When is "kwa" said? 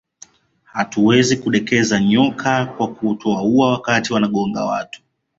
2.65-2.87